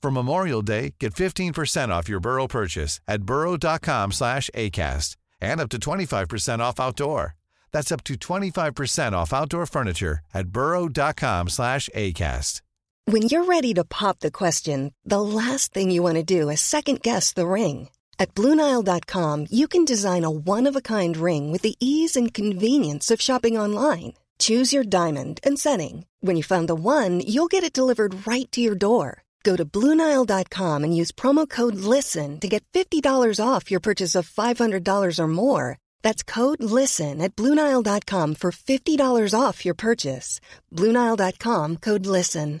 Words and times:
For 0.00 0.10
Memorial 0.10 0.62
Day, 0.62 0.94
get 1.00 1.14
15% 1.14 1.88
off 1.90 2.08
your 2.08 2.20
Burrow 2.20 2.46
purchase 2.46 3.00
at 3.08 3.22
burrow.com 3.22 4.12
slash 4.12 4.48
ACAST 4.54 5.16
and 5.40 5.60
up 5.60 5.68
to 5.70 5.78
25% 5.78 6.60
off 6.60 6.80
outdoor. 6.80 7.34
That's 7.72 7.92
up 7.92 8.04
to 8.04 8.14
25% 8.14 9.12
off 9.12 9.32
outdoor 9.32 9.66
furniture 9.66 10.20
at 10.32 10.48
burrow.com 10.48 11.48
slash 11.48 11.88
ACAST. 11.94 12.62
When 13.06 13.22
you're 13.22 13.44
ready 13.44 13.72
to 13.74 13.84
pop 13.84 14.20
the 14.20 14.30
question, 14.30 14.92
the 15.04 15.22
last 15.22 15.72
thing 15.72 15.90
you 15.90 16.02
want 16.02 16.16
to 16.16 16.22
do 16.22 16.50
is 16.50 16.60
second 16.60 17.00
guess 17.00 17.32
the 17.32 17.46
ring. 17.46 17.88
At 18.18 18.34
Bluenile.com, 18.34 19.46
you 19.50 19.66
can 19.66 19.84
design 19.84 20.24
a 20.24 20.30
one-of-a-kind 20.30 21.16
ring 21.16 21.50
with 21.50 21.62
the 21.62 21.76
ease 21.80 22.16
and 22.16 22.34
convenience 22.34 23.10
of 23.10 23.22
shopping 23.22 23.56
online. 23.56 24.12
Choose 24.38 24.72
your 24.72 24.84
diamond 24.84 25.40
and 25.42 25.58
setting. 25.58 26.04
When 26.20 26.36
you 26.36 26.42
find 26.42 26.68
the 26.68 26.74
one, 26.74 27.20
you'll 27.20 27.48
get 27.48 27.64
it 27.64 27.72
delivered 27.72 28.26
right 28.26 28.50
to 28.52 28.60
your 28.60 28.74
door. 28.74 29.22
Go 29.42 29.56
to 29.56 29.64
Bluenile.com 29.64 30.84
and 30.84 30.94
use 30.94 31.12
promo 31.12 31.48
code 31.48 31.76
LISTEN 31.76 32.40
to 32.40 32.48
get 32.48 32.64
$50 32.74 33.40
off 33.40 33.70
your 33.70 33.80
purchase 33.80 34.14
of 34.14 34.28
$500 34.28 35.18
or 35.18 35.28
more. 35.28 35.78
That's 36.02 36.22
code 36.22 36.62
LISTEN 36.62 37.22
at 37.22 37.34
Bluenile.com 37.34 38.34
for 38.34 38.50
$50 38.52 39.34
off 39.34 39.64
your 39.64 39.74
purchase. 39.74 40.40
Bluenile.com 40.74 41.76
code 41.78 42.06
LISTEN. 42.06 42.60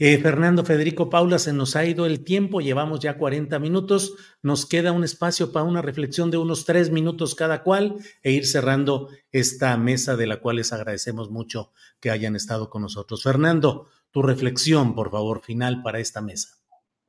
Eh, 0.00 0.16
Fernando 0.18 0.64
Federico 0.64 1.10
Paula, 1.10 1.40
se 1.40 1.52
nos 1.52 1.74
ha 1.74 1.84
ido 1.84 2.06
el 2.06 2.22
tiempo, 2.22 2.60
llevamos 2.60 3.00
ya 3.00 3.18
40 3.18 3.58
minutos, 3.58 4.14
nos 4.42 4.64
queda 4.64 4.92
un 4.92 5.02
espacio 5.02 5.50
para 5.50 5.64
una 5.64 5.82
reflexión 5.82 6.30
de 6.30 6.36
unos 6.36 6.64
tres 6.64 6.92
minutos 6.92 7.34
cada 7.34 7.64
cual 7.64 7.96
e 8.22 8.30
ir 8.30 8.46
cerrando 8.46 9.08
esta 9.32 9.76
mesa 9.76 10.16
de 10.16 10.28
la 10.28 10.36
cual 10.36 10.56
les 10.56 10.72
agradecemos 10.72 11.30
mucho 11.30 11.72
que 11.98 12.12
hayan 12.12 12.36
estado 12.36 12.70
con 12.70 12.82
nosotros. 12.82 13.24
Fernando, 13.24 13.88
tu 14.10 14.22
reflexión, 14.22 14.94
por 14.94 15.10
favor, 15.10 15.42
final 15.42 15.82
para 15.82 15.98
esta 15.98 16.20
mesa. 16.20 16.48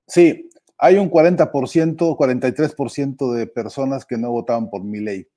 Sí, 0.08 0.50
hay 0.78 0.97
un 0.97 1.09
40%, 1.09 1.52
43% 1.52 3.33
de 3.33 3.47
personas 3.47 4.05
que 4.05 4.17
no 4.17 4.31
votaban 4.31 4.69
por 4.69 4.83
mi 4.83 5.00
ley. 5.00 5.27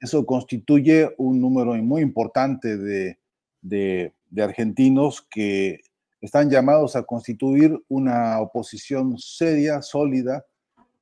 Eso 0.00 0.26
constituye 0.26 1.14
un 1.18 1.40
número 1.40 1.74
muy 1.74 2.02
importante 2.02 2.76
de, 2.76 3.18
de, 3.60 4.14
de 4.30 4.42
argentinos 4.42 5.26
que 5.30 5.80
están 6.20 6.50
llamados 6.50 6.94
a 6.94 7.02
constituir 7.02 7.82
una 7.88 8.40
oposición 8.40 9.18
seria, 9.18 9.82
sólida. 9.82 10.44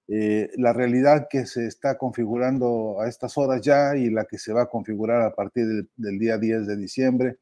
Eh, 0.09 0.51
la 0.57 0.73
realidad 0.73 1.29
que 1.31 1.47
se 1.47 1.67
está 1.67 1.97
configurando 1.97 3.01
a 3.01 3.09
estas 3.09 3.37
horas 3.39 3.61
ya 3.61 3.97
y 3.97 4.11
la 4.11 4.25
que 4.25 4.39
se 4.39 4.53
va 4.53 4.63
a 4.63 4.69
configurar 4.69 5.23
a 5.23 5.35
partir 5.35 5.67
del, 5.67 5.89
del 5.97 6.19
día 6.19 6.39
10 6.39 6.67
de 6.67 6.77
diciembre 6.77 7.37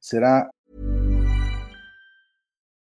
será 0.00 0.50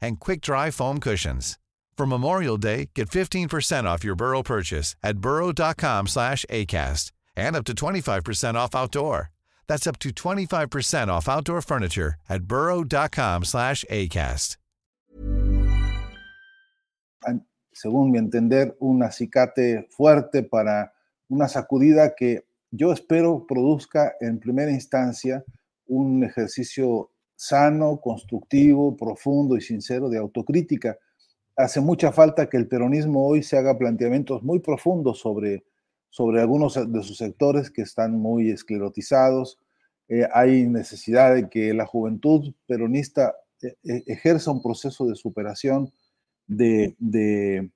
and 0.00 0.20
quick-dry 0.20 0.70
foam 0.70 1.00
cushions. 1.00 1.58
For 1.96 2.06
Memorial 2.06 2.58
Day, 2.58 2.90
get 2.94 3.08
15% 3.08 3.84
off 3.84 4.04
your 4.04 4.14
Burrow 4.14 4.42
purchase 4.42 4.94
at 5.02 5.18
burrow.com 5.18 6.06
slash 6.06 6.44
ACAST 6.50 7.12
and 7.36 7.56
up 7.56 7.64
to 7.64 7.74
25% 7.74 8.54
off 8.54 8.74
outdoor. 8.74 9.30
That's 9.66 9.86
up 9.86 9.98
to 10.00 10.10
25% 10.10 11.08
off 11.08 11.28
outdoor 11.28 11.62
furniture 11.62 12.14
at 12.28 12.44
burrow.com 12.44 13.44
slash 13.44 13.84
ACAST. 13.90 14.56
Según 17.72 18.10
mi 18.10 18.18
entender, 18.18 18.74
un 18.80 19.02
acicate 19.02 19.86
fuerte 19.90 20.42
para 20.42 20.92
una 21.28 21.46
sacudida 21.46 22.14
que 22.16 22.46
yo 22.70 22.90
espero 22.90 23.44
produzca 23.46 24.14
en 24.18 24.38
primera 24.40 24.70
instancia 24.70 25.44
un 25.86 26.24
ejercicio 26.24 27.10
sano, 27.36 28.00
constructivo, 28.00 28.96
profundo 28.96 29.56
y 29.56 29.60
sincero 29.60 30.08
de 30.08 30.18
autocrítica. 30.18 30.98
Hace 31.54 31.80
mucha 31.80 32.10
falta 32.12 32.48
que 32.48 32.56
el 32.56 32.66
peronismo 32.66 33.26
hoy 33.26 33.42
se 33.42 33.56
haga 33.56 33.78
planteamientos 33.78 34.42
muy 34.42 34.58
profundos 34.58 35.20
sobre, 35.20 35.64
sobre 36.10 36.40
algunos 36.40 36.74
de 36.74 37.02
sus 37.02 37.18
sectores 37.18 37.70
que 37.70 37.82
están 37.82 38.18
muy 38.18 38.50
esclerotizados. 38.50 39.58
Eh, 40.08 40.26
hay 40.32 40.66
necesidad 40.66 41.34
de 41.34 41.48
que 41.48 41.74
la 41.74 41.86
juventud 41.86 42.54
peronista 42.66 43.34
eh, 43.62 43.76
eh, 43.84 44.02
ejerza 44.06 44.50
un 44.50 44.62
proceso 44.62 45.06
de 45.06 45.14
superación 45.14 45.90
de, 46.46 46.94
de, 46.98 47.70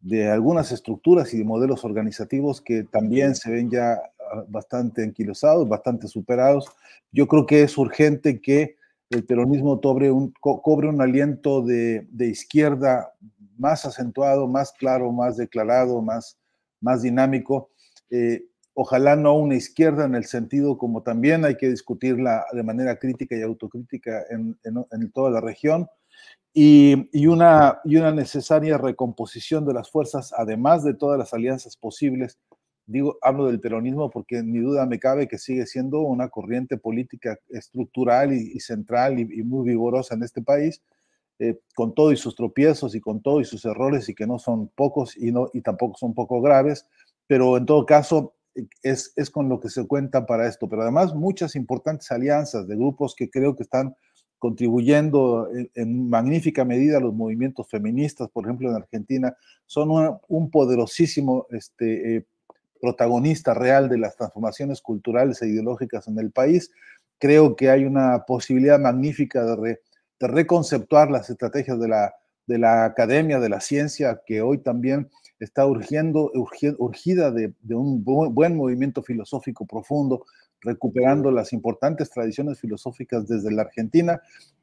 de 0.00 0.28
algunas 0.28 0.72
estructuras 0.72 1.32
y 1.32 1.38
de 1.38 1.44
modelos 1.44 1.84
organizativos 1.84 2.60
que 2.60 2.84
también 2.84 3.34
se 3.34 3.50
ven 3.50 3.70
ya 3.70 3.94
ah, 3.94 4.44
bastante 4.48 5.02
anquilosados, 5.02 5.68
bastante 5.68 6.08
superados. 6.08 6.66
Yo 7.12 7.26
creo 7.26 7.46
que 7.46 7.62
es 7.62 7.78
urgente 7.78 8.40
que 8.40 8.76
el 9.12 9.24
peronismo 9.24 9.80
cobre 9.80 10.10
un, 10.10 11.00
aliento 11.00 11.62
de, 11.62 12.06
izquierda 12.18 13.12
más 13.58 13.84
acentuado, 13.84 14.48
más 14.48 14.72
claro, 14.72 15.12
más 15.12 15.36
declarado, 15.36 16.00
más, 16.00 16.38
dinámico. 17.02 17.70
Eh, 18.10 18.44
ojalá 18.74 19.14
no 19.16 19.34
una 19.34 19.54
izquierda 19.54 20.06
en 20.06 20.14
el 20.14 20.24
sentido 20.24 20.78
como 20.78 21.02
también 21.02 21.44
hay 21.44 21.56
que 21.56 21.68
discutirla 21.68 22.46
de 22.52 22.62
manera 22.62 22.98
crítica 22.98 23.36
y 23.36 23.42
autocrítica 23.42 24.24
en, 24.30 25.12
toda 25.12 25.30
la 25.30 25.40
región. 25.40 25.88
Y 26.54 27.26
una 27.26 27.80
necesaria 27.84 28.78
recomposición 28.78 29.66
de 29.66 29.74
las 29.74 29.90
fuerzas, 29.90 30.32
además 30.36 30.84
de 30.84 30.94
todas 30.94 31.18
las 31.18 31.34
alianzas 31.34 31.76
posibles 31.76 32.38
digo, 32.86 33.18
hablo 33.22 33.46
del 33.46 33.60
peronismo 33.60 34.10
porque 34.10 34.42
ni 34.42 34.58
duda 34.58 34.86
me 34.86 34.98
cabe 34.98 35.28
que 35.28 35.38
sigue 35.38 35.66
siendo 35.66 36.00
una 36.00 36.28
corriente 36.28 36.76
política 36.76 37.38
estructural 37.48 38.32
y, 38.32 38.52
y 38.54 38.60
central 38.60 39.18
y, 39.18 39.22
y, 39.22 39.42
muy 39.42 39.68
vigorosa 39.68 40.14
en 40.14 40.22
este 40.22 40.42
país, 40.42 40.82
eh, 41.38 41.58
con 41.74 41.94
todo 41.94 42.12
y 42.12 42.16
sus 42.16 42.34
tropiezos 42.34 42.94
y 42.94 43.00
con 43.00 43.20
todo 43.22 43.40
y 43.40 43.44
sus 43.44 43.64
errores 43.64 44.08
y 44.08 44.14
que 44.14 44.26
no 44.26 44.38
son 44.38 44.68
pocos 44.68 45.16
y, 45.16 45.32
no, 45.32 45.48
y 45.52 45.60
tampoco 45.60 45.96
son 45.98 46.14
poco 46.14 46.40
graves, 46.40 46.86
pero 47.26 47.56
en 47.56 47.66
todo 47.66 47.86
caso 47.86 48.34
es, 48.82 49.12
es 49.16 49.30
con 49.30 49.48
lo 49.48 49.60
que 49.60 49.68
se 49.68 49.86
cuenta 49.86 50.26
para 50.26 50.46
esto. 50.46 50.68
Pero 50.68 50.82
además 50.82 51.14
muchas 51.14 51.56
importantes 51.56 52.10
alianzas 52.10 52.66
de 52.66 52.76
grupos 52.76 53.14
que 53.14 53.30
creo 53.30 53.56
que 53.56 53.62
están 53.62 53.96
contribuyendo 54.38 55.48
en, 55.54 55.70
en, 55.74 56.10
magnífica 56.10 56.64
medida 56.64 56.98
a 56.98 57.00
los 57.00 57.14
movimientos 57.14 57.68
feministas, 57.68 58.28
por 58.28 58.44
ejemplo, 58.44 58.68
en 58.68 58.76
Argentina, 58.76 59.36
son 59.66 59.90
una, 59.90 60.18
un 60.28 60.50
poderosísimo 60.50 61.46
este, 61.50 62.16
eh, 62.16 62.26
protagonista 62.82 63.54
real 63.54 63.88
de 63.88 63.96
las 63.96 64.16
transformaciones 64.16 64.82
culturales 64.82 65.40
e 65.40 65.48
ideológicas 65.48 66.08
en 66.08 66.18
el 66.18 66.32
país. 66.32 66.72
Creo 67.18 67.54
que 67.54 67.70
hay 67.70 67.84
una 67.84 68.24
posibilidad 68.26 68.80
magnífica 68.80 69.44
de, 69.44 69.56
re, 69.56 69.80
de 70.18 70.26
reconceptuar 70.26 71.08
las 71.08 71.30
estrategias 71.30 71.78
de 71.78 71.86
la, 71.86 72.12
de 72.48 72.58
la 72.58 72.84
academia, 72.84 73.38
de 73.38 73.48
la 73.48 73.60
ciencia, 73.60 74.20
que 74.26 74.42
hoy 74.42 74.58
también 74.58 75.08
está 75.38 75.64
urgiendo, 75.64 76.32
urgida 76.78 77.30
de 77.30 77.54
un 77.70 78.02
buen 78.02 78.56
movimiento 78.56 79.04
filosófico 79.04 79.64
profundo, 79.64 80.24
recuperando 80.60 81.30
las 81.30 81.52
importantes 81.52 82.10
tradiciones 82.10 82.58
filosóficas 82.58 83.28
desde 83.28 83.52
la 83.52 83.62
Argentina. 83.62 84.20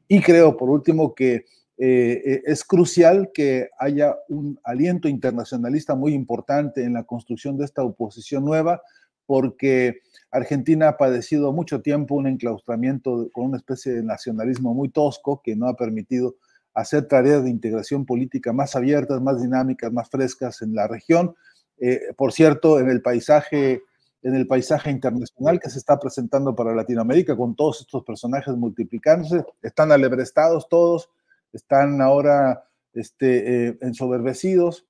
Y 0.08 0.20
creo, 0.20 0.58
por 0.58 0.68
último, 0.68 1.14
que 1.14 1.46
eh, 1.82 2.42
es 2.44 2.62
crucial 2.62 3.30
que 3.32 3.70
haya 3.78 4.14
un 4.28 4.60
aliento 4.64 5.08
internacionalista 5.08 5.94
muy 5.94 6.12
importante 6.12 6.84
en 6.84 6.92
la 6.92 7.04
construcción 7.04 7.56
de 7.56 7.64
esta 7.64 7.82
oposición 7.82 8.44
nueva, 8.44 8.82
porque 9.24 10.00
Argentina 10.30 10.88
ha 10.88 10.96
padecido 10.98 11.54
mucho 11.54 11.80
tiempo 11.80 12.16
un 12.16 12.26
enclaustramiento 12.26 13.30
con 13.32 13.46
una 13.46 13.56
especie 13.56 13.92
de 13.92 14.02
nacionalismo 14.02 14.74
muy 14.74 14.90
tosco 14.90 15.40
que 15.42 15.56
no 15.56 15.68
ha 15.68 15.74
permitido 15.74 16.36
hacer 16.74 17.08
tareas 17.08 17.44
de 17.44 17.50
integración 17.50 18.04
política 18.04 18.52
más 18.52 18.76
abiertas, 18.76 19.22
más 19.22 19.40
dinámicas, 19.40 19.90
más 19.90 20.10
frescas 20.10 20.60
en 20.60 20.74
la 20.74 20.86
región. 20.86 21.34
Eh, 21.78 22.12
por 22.14 22.34
cierto, 22.34 22.78
en 22.78 22.90
el 22.90 23.00
paisaje 23.00 23.82
en 24.22 24.34
el 24.34 24.46
paisaje 24.46 24.90
internacional 24.90 25.58
que 25.58 25.70
se 25.70 25.78
está 25.78 25.98
presentando 25.98 26.54
para 26.54 26.74
Latinoamérica 26.74 27.34
con 27.34 27.56
todos 27.56 27.80
estos 27.80 28.04
personajes 28.04 28.54
multiplicándose, 28.54 29.46
están 29.62 29.92
alebrestados 29.92 30.68
todos, 30.68 31.08
están 31.52 32.00
ahora 32.00 32.64
este, 32.92 33.68
eh, 33.68 33.78
ensoberbecidos, 33.80 34.86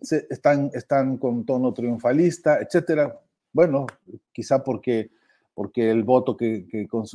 están, 0.00 0.70
están 0.74 1.16
con 1.16 1.46
tono 1.46 1.72
triunfalista, 1.72 2.60
etcétera. 2.60 3.18
Bueno, 3.52 3.86
quizá 4.32 4.62
porque, 4.62 5.10
porque 5.54 5.90
el 5.90 6.04
voto 6.04 6.36
que, 6.36 6.66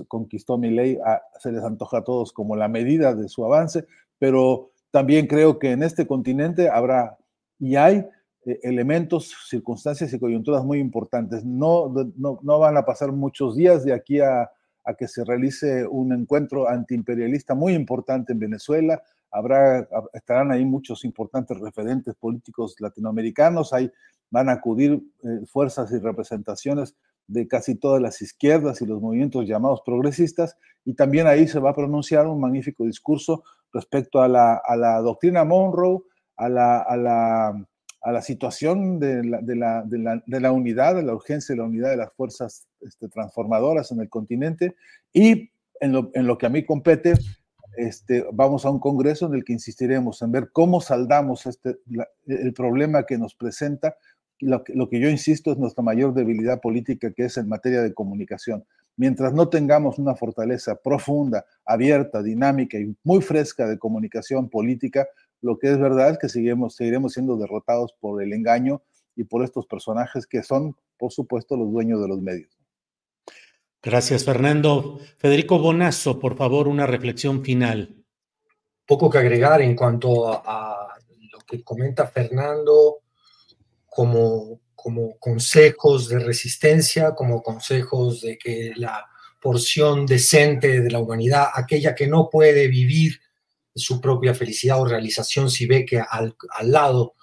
conquistó 0.08 0.58
mi 0.58 0.72
ley 0.72 0.98
se 1.40 1.52
les 1.52 1.64
antoja 1.64 2.00
a 2.00 2.04
todos 2.04 2.34
como 2.34 2.56
la 2.56 2.68
medida 2.68 3.14
de 3.14 3.30
su 3.30 3.46
avance, 3.46 3.86
pero 4.18 4.72
también 4.90 5.28
creo 5.28 5.60
que 5.60 5.72
en 5.72 5.84
este 5.84 6.08
continente 6.08 6.70
habrá 6.70 7.18
y 7.60 7.76
hay 7.76 8.06
eh, 8.46 8.60
elementos, 8.64 9.36
circunstancias 9.48 10.12
y 10.12 10.20
coyunturas 10.20 10.66
muy 10.66 10.80
importantes. 10.80 11.46
No, 11.46 11.94
no, 12.18 12.40
no, 12.42 12.60
van 12.60 12.76
a 12.76 12.86
pasar 12.86 13.12
muchos 13.12 13.56
días 13.56 13.86
de 13.86 13.94
aquí 13.94 14.20
a, 14.20 14.50
a 14.84 14.94
que 14.94 15.08
se 15.08 15.24
realice 15.24 15.86
un 15.86 16.14
encuentro 16.14 16.68
antiimperialista 16.68 17.56
muy 17.56 17.74
importante 17.74 18.34
en 18.34 18.40
Venezuela. 18.40 19.02
Habrá, 19.32 19.88
estarán 20.14 20.52
ahí 20.52 20.66
muchos 20.66 21.06
importantes 21.06 21.60
referentes 21.60 22.16
políticos 22.16 22.76
latinoamericanos. 22.80 23.74
Hay, 23.74 23.92
van 24.30 24.50
a 24.50 24.54
acudir 24.54 25.02
eh, 25.24 25.46
fuerzas 25.46 25.92
y 25.92 26.00
representaciones 26.00 26.96
de 27.28 27.48
casi 27.48 27.76
todas 27.76 28.02
las 28.02 28.22
izquierdas 28.22 28.82
y 28.82 28.86
los 28.86 29.02
movimientos 29.02 29.48
llamados 29.48 29.82
progresistas, 29.86 30.58
y 30.84 30.96
también 30.96 31.28
ahí 31.28 31.48
se 31.48 31.60
va 31.60 31.70
a 31.70 31.76
pronunciar 31.76 32.28
un 32.28 32.42
magnífico 32.42 32.84
discurso 32.86 33.44
respecto 33.72 34.22
a 34.22 34.28
la, 34.28 34.56
a 34.56 34.76
la 34.76 35.00
doctrina 35.00 35.46
Monroe, 35.46 36.02
a 36.36 36.50
la, 36.50 36.80
a 36.80 36.98
la 36.98 37.68
a 38.02 38.12
la 38.12 38.22
situación 38.22 39.00
de 39.00 39.24
la, 39.24 39.42
de, 39.42 39.56
la, 39.56 39.84
de, 39.86 40.40
la, 40.40 40.52
unidad, 40.52 40.96
de 40.96 41.04
la 41.04 41.14
urgencia 41.14 41.54
de 41.54 41.62
la 41.62 41.68
unidad 41.68 41.92
de 41.92 41.98
las 41.98 42.12
fuerzas 42.14 42.68
este, 42.82 43.08
transformadoras 43.10 43.92
en 43.92 44.00
el 44.00 44.10
continente 44.10 44.76
y 45.14 45.52
en 45.80 45.92
lo, 45.92 46.12
en 46.14 46.26
lo, 46.26 46.38
que 46.38 46.48
a 46.48 46.50
mí 46.50 46.66
compete, 46.66 47.14
este, 47.78 48.26
vamos 48.34 48.66
a 48.66 48.72
un 48.72 48.80
congreso 48.80 49.28
en 49.28 49.36
el 49.36 49.44
que 49.44 49.54
insistiremos 49.54 50.22
en 50.22 50.32
ver 50.32 50.50
cómo 50.52 50.82
saldamos 50.82 51.46
este, 51.46 51.78
el 52.28 52.54
problema 52.54 53.06
que 53.06 53.18
nos 53.18 53.36
presenta. 53.36 53.96
Lo 54.40 54.64
que, 54.64 54.74
lo 54.74 54.90
que 54.90 55.00
yo 55.00 55.08
insisto 55.08 55.52
es 55.52 55.60
nuestra 55.60 55.84
mayor 55.84 56.14
debilidad 56.14 56.60
política, 56.60 57.12
que 57.12 57.26
es 57.26 57.38
en 57.38 57.48
materia 57.48 57.82
de 57.82 57.94
comunicación. 57.94 58.66
Mientras 58.98 59.34
no 59.34 59.50
tengamos 59.50 60.00
una 60.00 60.16
fortaleza 60.16 60.76
profunda, 60.76 61.46
abierta, 61.66 62.22
dinámica 62.22 62.78
y 62.80 62.96
muy 63.04 63.22
fresca 63.22 63.68
de 63.68 63.78
comunicación 63.78 64.50
política, 64.50 65.08
lo 65.42 65.58
que 65.58 65.72
es 65.72 65.80
verdad 65.80 66.12
es 66.12 66.18
que 66.20 66.30
seguiremos, 66.30 66.76
seguiremos 66.76 67.14
siendo 67.14 67.36
derrotados 67.36 67.94
por 68.00 68.22
el 68.22 68.34
engaño 68.34 68.82
y 69.16 69.24
por 69.24 69.44
estos 69.44 69.66
personajes 69.66 70.28
que 70.28 70.44
son, 70.44 70.76
por 70.98 71.12
supuesto, 71.12 71.58
los 71.58 71.72
dueños 71.72 72.02
de 72.02 72.08
los 72.08 72.22
medios. 72.22 72.58
Gracias, 73.84 74.24
Fernando. 74.24 75.00
Federico 75.18 75.58
Bonazo, 75.58 76.20
por 76.20 76.38
favor, 76.38 76.68
una 76.68 76.86
reflexión 76.86 77.44
final. 77.44 77.96
Poco 78.86 79.10
que 79.10 79.18
agregar 79.18 79.62
en 79.62 79.76
cuanto 79.76 80.28
a, 80.32 80.96
lo 81.32 81.40
que 81.40 81.64
comenta 81.64 82.06
Fernando 82.08 83.00
como, 83.88 84.62
como 84.76 85.18
consejos 85.18 86.10
de 86.10 86.20
resistencia, 86.20 87.16
como 87.16 87.42
consejos 87.42 88.22
de 88.22 88.38
que 88.38 88.74
la 88.76 89.08
porción 89.42 90.06
decente 90.06 90.82
de 90.82 90.92
la 90.92 91.00
humanidad, 91.00 91.48
aquella 91.54 91.96
que 91.96 92.08
no 92.08 92.30
puede 92.30 92.68
vivir 92.68 93.20
su 93.74 94.02
propia 94.02 94.34
felicidad 94.34 94.80
o 94.80 94.86
realización 94.86 95.50
si 95.50 95.66
ve 95.66 95.86
que 95.86 96.00
al, 96.00 96.36
lado 96.64 97.16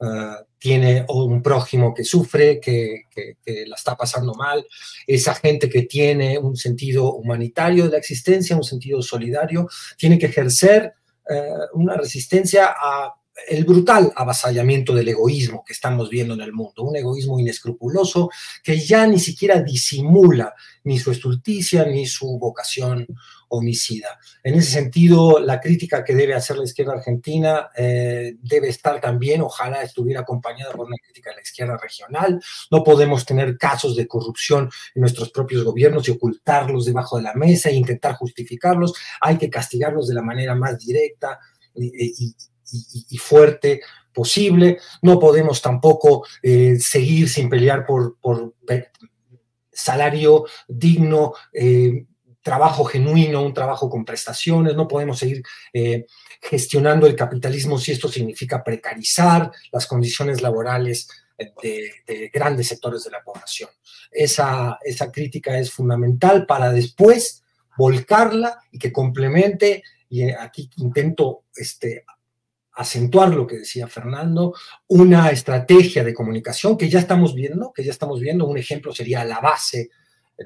eh, 0.00 0.34
tiene 0.58 1.04
un 1.08 1.42
prójimo 1.42 1.94
que 1.94 2.04
sufre, 2.04 2.60
que, 2.60 3.06
la 3.66 3.76
está 3.76 3.96
pasando 3.96 4.34
mal, 4.34 4.66
esa 5.06 5.34
gente 5.34 5.68
que 5.68 5.82
tiene 5.82 6.38
un 6.38 6.56
sentido 6.56 7.14
humanitario 7.14 7.84
de 7.84 7.90
la 7.90 7.98
existencia, 7.98 8.56
un 8.56 8.64
sentido 8.64 9.02
solidario, 9.02 9.68
tiene 9.96 10.18
que 10.18 10.26
ejercer 10.26 10.92
eh, 11.28 11.50
una 11.74 11.96
resistencia 11.96 12.74
a 12.76 13.14
el 13.48 13.64
brutal 13.64 14.12
avasallamiento 14.14 14.94
del 14.94 15.08
egoísmo 15.08 15.64
que 15.64 15.72
estamos 15.72 16.10
viendo 16.10 16.34
en 16.34 16.42
el 16.42 16.52
mundo, 16.52 16.82
un 16.82 16.96
egoísmo 16.96 17.38
inescrupuloso 17.38 18.30
que 18.62 18.78
ya 18.78 19.06
ni 19.06 19.18
siquiera 19.18 19.60
disimula 19.60 20.54
ni 20.84 20.98
su 20.98 21.10
estulticia 21.10 21.84
ni 21.84 22.06
su 22.06 22.38
vocación 22.38 23.06
homicida. 23.48 24.18
En 24.42 24.54
ese 24.54 24.70
sentido, 24.70 25.38
la 25.38 25.60
crítica 25.60 26.02
que 26.02 26.14
debe 26.14 26.34
hacer 26.34 26.56
la 26.56 26.64
izquierda 26.64 26.94
argentina 26.94 27.68
eh, 27.76 28.34
debe 28.40 28.68
estar 28.68 29.00
también, 29.00 29.42
ojalá 29.42 29.82
estuviera 29.82 30.22
acompañada 30.22 30.72
por 30.72 30.86
una 30.86 30.96
crítica 31.02 31.30
de 31.30 31.36
la 31.36 31.42
izquierda 31.42 31.76
regional. 31.76 32.40
No 32.70 32.82
podemos 32.82 33.26
tener 33.26 33.58
casos 33.58 33.94
de 33.94 34.06
corrupción 34.06 34.70
en 34.94 35.00
nuestros 35.00 35.30
propios 35.30 35.64
gobiernos 35.64 36.08
y 36.08 36.12
ocultarlos 36.12 36.86
debajo 36.86 37.18
de 37.18 37.24
la 37.24 37.34
mesa 37.34 37.68
e 37.68 37.74
intentar 37.74 38.14
justificarlos. 38.14 38.94
Hay 39.20 39.36
que 39.36 39.50
castigarlos 39.50 40.08
de 40.08 40.14
la 40.14 40.22
manera 40.22 40.54
más 40.54 40.78
directa 40.78 41.38
y, 41.74 42.34
fuerte 43.18 43.80
posible. 44.12 44.78
No 45.02 45.18
podemos 45.18 45.60
tampoco 45.60 46.26
eh, 46.42 46.76
seguir 46.78 47.28
sin 47.28 47.48
pelear 47.48 47.86
por, 47.86 48.16
salario 49.72 50.44
digno, 50.68 51.32
eh, 51.52 52.04
trabajo 52.42 52.84
genuino, 52.84 53.42
un 53.42 53.54
trabajo 53.54 53.88
con 53.88 54.04
prestaciones, 54.04 54.74
no 54.74 54.88
podemos 54.88 55.18
seguir 55.18 55.42
eh, 55.72 56.06
gestionando 56.40 57.06
el 57.06 57.16
capitalismo 57.16 57.78
si 57.78 57.92
esto 57.92 58.08
significa 58.08 58.62
precarizar 58.62 59.50
las 59.70 59.86
condiciones 59.86 60.42
laborales 60.42 61.08
de, 61.62 62.30
grandes 62.32 62.68
sectores 62.68 63.04
de 63.04 63.10
la 63.10 63.22
población. 63.22 63.70
Esa, 64.10 64.78
esa 64.84 65.10
crítica 65.10 65.58
es 65.58 65.70
fundamental 65.70 66.46
para 66.46 66.70
después 66.70 67.42
volcarla 67.76 68.58
y 68.70 68.78
que 68.78 68.92
complemente, 68.92 69.82
y 70.08 70.30
aquí 70.30 70.68
intento 70.76 71.44
este, 71.56 72.04
acentuar 72.74 73.34
lo 73.34 73.46
que 73.46 73.58
decía 73.58 73.86
Fernando, 73.86 74.54
una 74.88 75.30
estrategia 75.30 76.04
de 76.04 76.14
comunicación 76.14 76.76
que 76.76 76.88
ya 76.88 77.00
estamos 77.00 77.34
viendo, 77.34 77.72
que 77.72 77.84
ya 77.84 77.90
estamos 77.90 78.20
viendo, 78.20 78.46
un 78.46 78.58
ejemplo 78.58 78.92
sería 78.92 79.24
la 79.24 79.40
base 79.40 79.90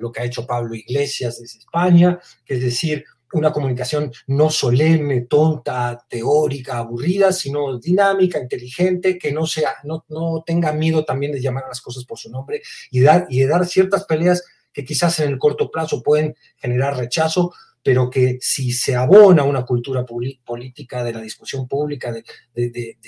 lo 0.00 0.12
que 0.12 0.21
ha 0.21 0.25
hecho 0.25 0.47
Pablo 0.47 0.75
Iglesias 0.75 1.40
desde 1.40 1.59
España, 1.59 2.18
que 2.45 2.54
es 2.54 2.62
decir, 2.62 3.04
una 3.33 3.52
comunicación 3.52 4.12
no 4.28 4.50
solemne, 4.50 5.23
tonta, 5.23 6.04
teórica, 6.09 6.78
aburrida, 6.78 7.33
sino 7.33 7.78
dinámica, 7.78 8.38
inteligente, 8.38 9.18
que 9.18 9.33
no, 9.33 9.47
sea, 9.47 9.75
no, 9.85 10.04
no 10.09 10.42
tenga 10.47 10.73
miedo 10.73 11.04
también 11.04 11.33
de 11.33 11.40
llamar 11.40 11.64
a 11.64 11.68
las 11.68 11.80
cosas 11.80 12.04
por 12.04 12.18
su 12.18 12.30
nombre 12.30 12.62
y, 12.90 13.00
dar, 13.00 13.26
y 13.28 13.40
de 13.40 13.49
dar 13.49 13.66
ciertas 13.66 14.04
peleas 14.04 14.45
que 14.73 14.85
quizás 14.85 15.18
en 15.21 15.30
el 15.30 15.38
corto 15.38 15.71
plazo 15.71 16.02
pueden 16.02 16.37
generar 16.56 16.97
rechazo, 16.97 17.52
pero 17.87 18.11
que 18.11 18.38
si 18.40 18.73
se 18.73 18.97
abona 18.97 19.45
una 19.45 19.64
cultura 19.64 20.05
política 20.05 21.05
de 21.05 21.12
la 21.12 21.21
discusión 21.21 21.69
pública, 21.69 22.11
de, 22.11 22.99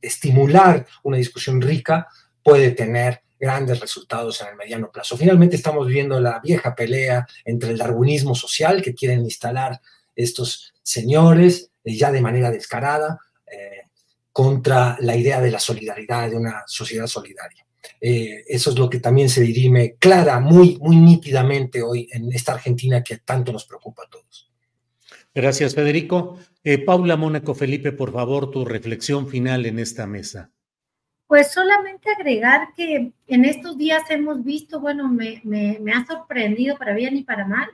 estimular 0.00 0.86
una 1.02 1.18
discusión 1.18 1.60
rica, 1.60 2.08
puede 2.42 2.70
tener 2.70 3.20
grandes 3.38 3.80
resultados 3.80 4.40
en 4.40 4.48
el 4.48 4.56
mediano 4.56 4.90
plazo. 4.90 5.18
Finalmente 5.18 5.56
estamos 5.56 5.86
viendo 5.88 6.18
la 6.20 6.40
vieja 6.40 6.74
pelea 6.74 7.26
entre 7.44 7.72
el 7.72 7.76
darwinismo 7.76 8.34
social 8.34 8.80
que 8.80 8.94
quieren 8.94 9.20
instalar 9.20 9.78
estos 10.16 10.72
señores 10.82 11.70
eh, 11.84 11.94
ya 11.94 12.10
de 12.10 12.22
manera 12.22 12.50
descarada 12.50 13.18
eh, 13.46 13.90
contra 14.32 14.96
la 15.00 15.16
idea 15.16 15.38
de 15.42 15.50
la 15.50 15.60
solidaridad, 15.60 16.30
de 16.30 16.36
una 16.36 16.62
sociedad 16.66 17.08
solidaria. 17.08 17.66
Eh, 18.00 18.44
eso 18.48 18.70
es 18.70 18.78
lo 18.78 18.88
que 18.88 19.00
también 19.00 19.28
se 19.28 19.42
dirime 19.42 19.96
clara, 19.98 20.40
muy, 20.40 20.78
muy 20.80 20.96
nítidamente 20.96 21.82
hoy 21.82 22.08
en 22.12 22.32
esta 22.32 22.52
Argentina 22.52 23.02
que 23.02 23.18
tanto 23.18 23.52
nos 23.52 23.64
preocupa 23.64 24.04
a 24.04 24.08
todos. 24.08 24.50
Gracias, 25.34 25.74
Federico. 25.74 26.38
Paula 26.86 27.16
Mónaco 27.16 27.54
Felipe, 27.54 27.92
por 27.92 28.12
favor, 28.12 28.50
tu 28.50 28.64
reflexión 28.64 29.28
final 29.28 29.66
en 29.66 29.78
esta 29.78 30.06
mesa. 30.06 30.50
Pues 31.26 31.52
solamente 31.52 32.10
agregar 32.10 32.68
que 32.76 33.12
en 33.26 33.44
estos 33.44 33.78
días 33.78 34.02
hemos 34.10 34.44
visto, 34.44 34.78
bueno, 34.78 35.08
me, 35.08 35.42
ha 35.92 36.06
sorprendido 36.06 36.76
para 36.76 36.94
bien 36.94 37.16
y 37.16 37.22
para 37.22 37.46
mal 37.46 37.68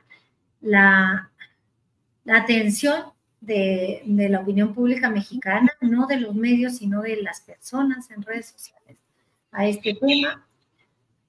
la, 0.61 1.31
la 2.25 2.37
atención 2.39 3.13
de, 3.41 4.03
la 4.07 4.41
opinión 4.41 4.73
pública 4.73 5.11
mexicana, 5.11 5.71
no 5.81 6.07
de 6.07 6.19
los 6.19 6.35
medios, 6.35 6.77
sino 6.77 7.03
de 7.03 7.23
las 7.23 7.41
personas 7.41 8.11
en 8.11 8.23
redes 8.23 8.47
sociales 8.47 9.00
a 9.53 9.67
este 9.67 9.95
tema. 9.95 10.47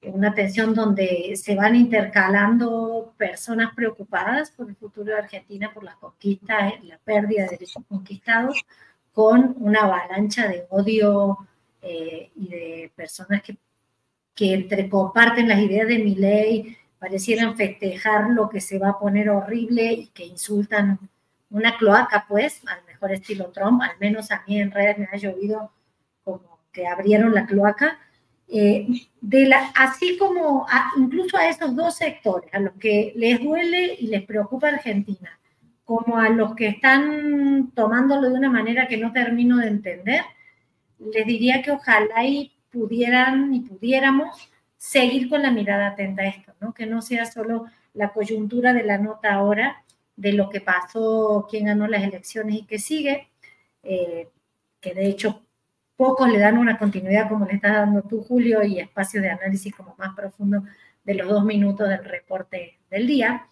una 0.04 0.30
atención 0.30 0.74
donde 0.74 1.34
se 1.36 1.56
van 1.56 1.76
intercalando 1.76 3.14
personas 3.18 3.74
preocupadas 3.76 4.50
por 4.52 4.68
el 4.68 4.76
futuro 4.76 5.14
de 5.14 5.20
Argentina, 5.20 5.72
por 5.74 5.84
las 5.84 5.96
conquistas, 5.98 6.74
la 6.84 6.98
pérdida 6.98 7.44
de 7.44 7.50
derechos 7.50 7.84
conquistados, 7.88 8.66
con 9.14 9.56
una 9.60 9.82
avalancha 9.82 10.48
de 10.48 10.66
odio 10.70 11.38
eh, 11.84 12.32
y 12.36 12.48
de 12.48 12.92
personas 12.96 13.44
que, 13.44 13.58
que 14.34 14.54
entre 14.56 14.90
comparten 14.90 15.48
las 15.48 15.60
ideas 15.60 15.88
de 15.88 16.00
mi 16.00 16.16
ley, 16.16 16.78
parecieran 16.98 17.56
festejar 17.56 18.30
lo 18.32 18.50
que 18.50 18.62
se 18.62 18.80
va 18.80 18.90
a 18.90 19.00
poner 19.00 19.30
horrible 19.30 19.94
y 19.94 20.08
que 20.08 20.26
insultan 20.26 21.00
una 21.52 21.78
cloaca, 21.78 22.26
pues, 22.28 22.62
al 22.68 22.84
mejor 22.86 23.12
estilo 23.12 23.52
Trump, 23.52 23.82
al 23.82 23.98
menos 24.00 24.32
a 24.32 24.44
mí 24.48 24.60
en 24.60 24.72
redes 24.72 24.98
me 24.98 25.10
ha 25.12 25.18
llovido 25.18 25.72
como 26.24 26.60
que 26.72 26.88
abrieron 26.88 27.36
la 27.36 27.46
cloaca 27.46 28.00
eh, 28.54 28.86
de 29.22 29.46
la, 29.46 29.72
así 29.76 30.18
como 30.18 30.68
incluso 30.98 31.38
a 31.38 31.48
esos 31.48 31.74
dos 31.74 31.96
sectores, 31.96 32.54
a 32.54 32.60
los 32.60 32.74
que 32.74 33.14
les 33.16 33.42
duele 33.42 33.96
y 33.98 34.08
les 34.08 34.24
preocupa 34.26 34.68
Argentina, 34.68 35.40
como 35.86 36.18
a 36.18 36.28
los 36.30 36.54
que 36.56 36.68
están 36.68 37.72
tomándolo 37.74 38.30
de 38.30 38.36
una 38.36 38.50
manera 38.50 38.90
que 38.90 38.98
no 38.98 39.14
termino 39.14 39.58
de 39.58 39.68
entender, 39.68 40.22
les 41.00 41.26
diría 41.26 41.62
que 41.62 41.72
ojalá 41.72 42.26
y 42.26 42.52
pudieran 42.70 43.54
y 43.54 43.62
pudiéramos 43.62 44.52
seguir 44.78 45.30
con 45.30 45.44
la 45.44 45.52
mirada 45.52 45.88
atenta 45.88 46.24
a 46.24 46.28
esto, 46.28 46.54
¿no? 46.60 46.74
que 46.74 46.86
no 46.86 47.02
sea 47.02 47.26
solo 47.26 47.68
la 47.94 48.12
coyuntura 48.12 48.74
de 48.74 48.84
la 48.84 48.98
nota 48.98 49.34
ahora 49.34 49.84
de 50.18 50.34
lo 50.34 50.50
que 50.50 50.60
pasó, 50.60 51.48
quién 51.50 51.66
ganó 51.66 51.88
las 51.88 52.04
elecciones 52.04 52.58
y 52.58 52.66
qué 52.66 52.80
sigue, 52.80 53.30
eh, 53.84 54.28
que 54.82 54.94
de 54.94 55.08
hecho 55.08 55.42
pocos 56.02 56.28
le 56.28 56.40
dan 56.40 56.58
una 56.58 56.80
continuidad 56.80 57.30
como 57.30 57.46
le 57.46 57.54
estás 57.54 57.74
dando 57.74 58.02
tú, 58.02 58.24
Julio, 58.24 58.64
y 58.64 58.80
espacio 58.80 59.22
de 59.22 59.30
análisis 59.30 59.72
como 59.76 59.94
más 60.00 60.16
profundo 60.16 60.64
de 61.04 61.14
los 61.14 61.28
dos 61.28 61.46
minutos 61.46 61.88
del 61.88 62.04
reporte 62.04 62.80
del 62.90 63.06
día. 63.06 63.46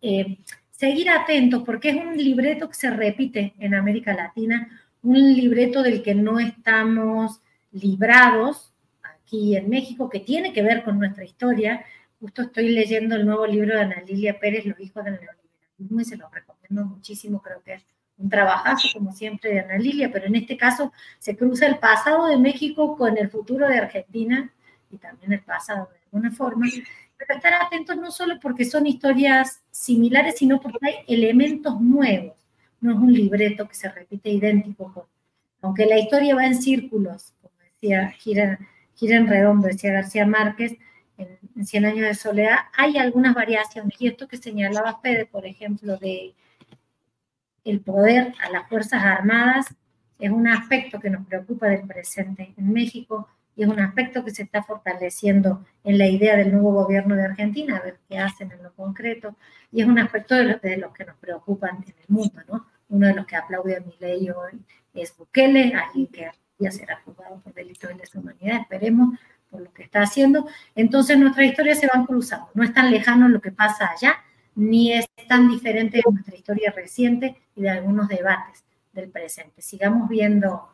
Eh, 0.00 0.38
seguir 0.70 1.10
atentos 1.10 1.64
porque 1.66 1.88
es 1.88 1.96
un 1.96 2.16
libreto 2.16 2.68
que 2.68 2.76
se 2.76 2.90
repite 2.90 3.54
en 3.58 3.74
América 3.74 4.14
Latina, 4.14 4.68
un 5.02 5.34
libreto 5.34 5.82
del 5.82 6.04
que 6.04 6.14
no 6.14 6.38
estamos 6.38 7.40
librados 7.72 8.72
aquí 9.02 9.56
en 9.56 9.68
México, 9.68 10.08
que 10.08 10.20
tiene 10.20 10.52
que 10.52 10.62
ver 10.62 10.84
con 10.84 11.00
nuestra 11.00 11.24
historia. 11.24 11.84
Justo 12.20 12.42
estoy 12.42 12.68
leyendo 12.68 13.16
el 13.16 13.26
nuevo 13.26 13.48
libro 13.48 13.74
de 13.74 13.80
Ana 13.82 14.00
Lilia 14.06 14.38
Pérez, 14.38 14.64
Los 14.64 14.78
hijos 14.78 15.04
del 15.04 15.14
neoliberalismo, 15.14 16.00
y 16.00 16.04
se 16.04 16.16
lo 16.16 16.28
recomiendo 16.28 16.84
muchísimo, 16.84 17.42
creo 17.42 17.60
que 17.64 17.74
es 17.74 17.91
un 18.18 18.28
trabajazo, 18.28 18.88
como 18.92 19.12
siempre, 19.12 19.50
de 19.50 19.60
Ana 19.60 19.78
Lilia, 19.78 20.10
pero 20.12 20.26
en 20.26 20.36
este 20.36 20.56
caso 20.56 20.92
se 21.18 21.36
cruza 21.36 21.66
el 21.66 21.78
pasado 21.78 22.26
de 22.26 22.36
México 22.36 22.96
con 22.96 23.18
el 23.18 23.30
futuro 23.30 23.68
de 23.68 23.78
Argentina 23.78 24.52
y 24.90 24.96
también 24.98 25.32
el 25.32 25.40
pasado 25.40 25.88
de 25.92 25.98
alguna 26.04 26.30
forma. 26.30 26.66
Pero 27.16 27.34
estar 27.34 27.54
atentos 27.54 27.96
no 27.96 28.10
solo 28.10 28.38
porque 28.40 28.64
son 28.64 28.86
historias 28.86 29.62
similares, 29.70 30.36
sino 30.38 30.60
porque 30.60 30.78
hay 30.82 30.94
elementos 31.08 31.80
nuevos. 31.80 32.36
No 32.80 32.92
es 32.92 32.98
un 32.98 33.12
libreto 33.12 33.68
que 33.68 33.74
se 33.74 33.88
repite 33.88 34.30
idéntico, 34.30 35.08
aunque 35.62 35.86
la 35.86 35.98
historia 35.98 36.34
va 36.34 36.44
en 36.44 36.60
círculos, 36.60 37.32
como 37.40 37.54
decía, 37.60 38.10
gira, 38.10 38.58
gira 38.96 39.16
en 39.16 39.28
redondo, 39.28 39.68
decía 39.68 39.92
García 39.92 40.26
Márquez, 40.26 40.76
en, 41.16 41.38
en 41.56 41.64
Cien 41.64 41.84
años 41.84 42.06
de 42.06 42.14
soledad, 42.14 42.56
hay 42.76 42.98
algunas 42.98 43.34
variaciones. 43.34 43.94
Y 44.00 44.08
esto 44.08 44.26
que 44.26 44.36
señalaba 44.36 44.98
Fede, 45.00 45.26
por 45.26 45.46
ejemplo, 45.46 45.96
de 45.98 46.34
el 47.64 47.80
poder 47.80 48.34
a 48.42 48.50
las 48.50 48.68
Fuerzas 48.68 49.02
Armadas 49.02 49.66
es 50.18 50.30
un 50.30 50.46
aspecto 50.46 51.00
que 51.00 51.10
nos 51.10 51.26
preocupa 51.26 51.68
del 51.68 51.86
presente 51.86 52.54
en 52.56 52.72
México 52.72 53.28
y 53.56 53.62
es 53.64 53.68
un 53.68 53.80
aspecto 53.80 54.24
que 54.24 54.30
se 54.30 54.44
está 54.44 54.62
fortaleciendo 54.62 55.64
en 55.84 55.98
la 55.98 56.06
idea 56.06 56.36
del 56.36 56.52
nuevo 56.52 56.72
gobierno 56.72 57.14
de 57.14 57.24
Argentina, 57.24 57.76
a 57.76 57.82
ver 57.82 57.98
qué 58.08 58.18
hacen 58.18 58.50
en 58.50 58.62
lo 58.62 58.72
concreto, 58.72 59.36
y 59.70 59.82
es 59.82 59.86
un 59.86 59.98
aspecto 59.98 60.34
de 60.34 60.44
los, 60.44 60.62
de 60.62 60.78
los 60.78 60.92
que 60.92 61.04
nos 61.04 61.16
preocupan 61.16 61.76
en 61.86 61.94
el 61.98 62.06
mundo, 62.08 62.40
¿no? 62.48 62.66
Uno 62.88 63.08
de 63.08 63.14
los 63.14 63.26
que 63.26 63.36
aplaude 63.36 63.76
a 63.76 63.80
mi 63.80 63.94
ley 64.00 64.30
hoy 64.30 64.62
es 64.94 65.14
Bukele, 65.16 65.74
alguien 65.74 66.06
que 66.06 66.30
ya 66.58 66.70
será 66.70 67.00
juzgado 67.04 67.40
por 67.40 67.52
delitos 67.52 67.90
de 67.90 67.96
lesa 67.96 68.18
humanidad, 68.18 68.60
esperemos 68.60 69.18
por 69.50 69.60
lo 69.60 69.72
que 69.72 69.82
está 69.82 70.02
haciendo. 70.02 70.46
Entonces 70.74 71.18
nuestras 71.18 71.46
historias 71.46 71.78
se 71.78 71.88
van 71.88 72.06
cruzando, 72.06 72.48
no 72.54 72.62
es 72.62 72.72
tan 72.72 72.90
lejano 72.90 73.28
lo 73.28 73.40
que 73.40 73.52
pasa 73.52 73.90
allá, 73.90 74.16
ni 74.54 74.92
es 74.92 75.06
tan 75.28 75.48
diferente 75.48 75.98
de 75.98 76.12
nuestra 76.12 76.36
historia 76.36 76.72
reciente 76.72 77.36
y 77.56 77.62
de 77.62 77.70
algunos 77.70 78.08
debates 78.08 78.64
del 78.92 79.10
presente. 79.10 79.62
Sigamos 79.62 80.08
viendo 80.08 80.68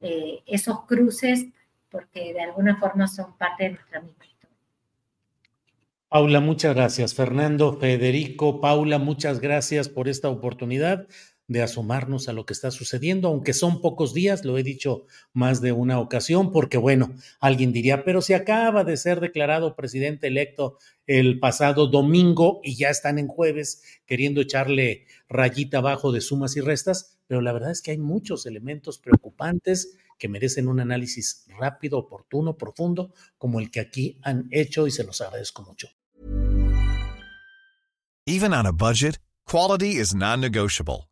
eh, 0.00 0.42
esos 0.46 0.84
cruces 0.84 1.46
porque 1.90 2.32
de 2.32 2.40
alguna 2.40 2.76
forma 2.78 3.06
son 3.06 3.36
parte 3.36 3.64
de 3.64 3.70
nuestra 3.70 4.00
misma 4.00 4.24
historia. 4.24 4.56
Paula, 6.08 6.40
muchas 6.40 6.74
gracias. 6.74 7.14
Fernando, 7.14 7.78
Federico, 7.78 8.60
Paula, 8.60 8.98
muchas 8.98 9.40
gracias 9.40 9.88
por 9.88 10.08
esta 10.08 10.28
oportunidad 10.28 11.06
de 11.48 11.62
asomarnos 11.62 12.28
a 12.28 12.32
lo 12.32 12.46
que 12.46 12.52
está 12.52 12.70
sucediendo, 12.70 13.28
aunque 13.28 13.52
son 13.52 13.80
pocos 13.80 14.14
días, 14.14 14.44
lo 14.44 14.58
he 14.58 14.62
dicho 14.62 15.06
más 15.32 15.60
de 15.60 15.72
una 15.72 15.98
ocasión, 15.98 16.52
porque 16.52 16.78
bueno, 16.78 17.14
alguien 17.40 17.72
diría, 17.72 18.04
pero 18.04 18.22
se 18.22 18.34
acaba 18.34 18.84
de 18.84 18.96
ser 18.96 19.20
declarado 19.20 19.76
presidente 19.76 20.28
electo 20.28 20.78
el 21.06 21.40
pasado 21.40 21.88
domingo 21.88 22.60
y 22.62 22.76
ya 22.76 22.88
están 22.88 23.18
en 23.18 23.28
jueves 23.28 23.82
queriendo 24.06 24.40
echarle 24.40 25.06
rayita 25.28 25.78
abajo 25.78 26.12
de 26.12 26.20
sumas 26.20 26.56
y 26.56 26.60
restas, 26.60 27.18
pero 27.26 27.40
la 27.40 27.52
verdad 27.52 27.70
es 27.70 27.82
que 27.82 27.90
hay 27.90 27.98
muchos 27.98 28.46
elementos 28.46 28.98
preocupantes 28.98 29.96
que 30.18 30.28
merecen 30.28 30.68
un 30.68 30.78
análisis 30.80 31.46
rápido, 31.58 31.98
oportuno, 31.98 32.56
profundo, 32.56 33.12
como 33.38 33.58
el 33.58 33.70
que 33.70 33.80
aquí 33.80 34.18
han 34.22 34.46
hecho 34.52 34.86
y 34.86 34.90
se 34.92 35.04
los 35.04 35.20
agradezco 35.20 35.62
mucho. 35.62 35.88
Even 38.24 38.52
on 38.54 38.66
a 38.66 38.72
budget, 38.72 39.18
quality 39.44 39.96
is 39.96 40.14
non-negotiable. 40.14 41.11